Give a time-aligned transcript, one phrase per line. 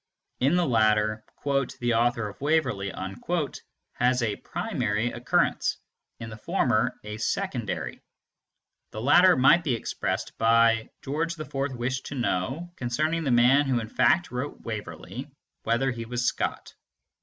[0.39, 2.89] In the latter, "the author of Waverley"
[3.91, 5.77] has a primary occurrence;
[6.19, 8.01] in the former, a secondary.
[8.93, 13.79] The latter might be expressed by "George IV wished to know, concerning the man who
[13.79, 15.29] in fact wrote Waverley,
[15.65, 16.73] whether he was Scott."